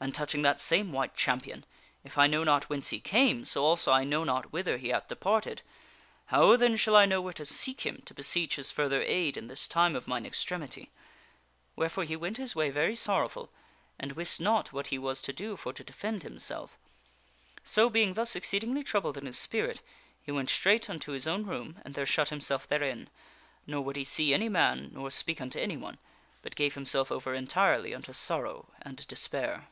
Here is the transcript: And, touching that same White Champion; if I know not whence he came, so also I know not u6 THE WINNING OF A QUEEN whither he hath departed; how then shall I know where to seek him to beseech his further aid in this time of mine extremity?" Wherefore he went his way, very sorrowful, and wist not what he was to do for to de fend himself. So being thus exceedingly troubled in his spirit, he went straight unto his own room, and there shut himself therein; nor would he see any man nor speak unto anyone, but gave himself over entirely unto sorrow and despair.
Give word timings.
And, 0.00 0.14
touching 0.14 0.42
that 0.42 0.60
same 0.60 0.92
White 0.92 1.16
Champion; 1.16 1.66
if 2.04 2.16
I 2.16 2.28
know 2.28 2.44
not 2.44 2.70
whence 2.70 2.90
he 2.90 3.00
came, 3.00 3.44
so 3.44 3.64
also 3.64 3.90
I 3.90 4.04
know 4.04 4.22
not 4.22 4.22
u6 4.22 4.22
THE 4.22 4.22
WINNING 4.22 4.34
OF 4.34 4.34
A 4.36 4.42
QUEEN 4.44 4.52
whither 4.52 4.78
he 4.80 4.88
hath 4.90 5.08
departed; 5.08 5.62
how 6.26 6.56
then 6.56 6.76
shall 6.76 6.94
I 6.94 7.04
know 7.04 7.20
where 7.20 7.32
to 7.32 7.44
seek 7.44 7.80
him 7.80 8.02
to 8.04 8.14
beseech 8.14 8.54
his 8.54 8.70
further 8.70 9.02
aid 9.02 9.36
in 9.36 9.48
this 9.48 9.66
time 9.66 9.96
of 9.96 10.06
mine 10.06 10.24
extremity?" 10.24 10.92
Wherefore 11.76 12.04
he 12.04 12.14
went 12.14 12.36
his 12.36 12.54
way, 12.54 12.70
very 12.70 12.94
sorrowful, 12.94 13.50
and 13.98 14.12
wist 14.12 14.40
not 14.40 14.72
what 14.72 14.86
he 14.86 14.98
was 15.00 15.20
to 15.22 15.32
do 15.32 15.56
for 15.56 15.72
to 15.72 15.82
de 15.82 15.92
fend 15.92 16.22
himself. 16.22 16.78
So 17.64 17.90
being 17.90 18.14
thus 18.14 18.36
exceedingly 18.36 18.84
troubled 18.84 19.16
in 19.16 19.26
his 19.26 19.36
spirit, 19.40 19.80
he 20.22 20.30
went 20.30 20.48
straight 20.48 20.88
unto 20.88 21.10
his 21.10 21.26
own 21.26 21.42
room, 21.44 21.80
and 21.84 21.94
there 21.96 22.06
shut 22.06 22.28
himself 22.28 22.68
therein; 22.68 23.10
nor 23.66 23.82
would 23.82 23.96
he 23.96 24.04
see 24.04 24.32
any 24.32 24.48
man 24.48 24.92
nor 24.94 25.10
speak 25.10 25.40
unto 25.40 25.58
anyone, 25.58 25.98
but 26.40 26.54
gave 26.54 26.74
himself 26.74 27.10
over 27.10 27.34
entirely 27.34 27.92
unto 27.92 28.12
sorrow 28.12 28.68
and 28.82 29.04
despair. 29.08 29.66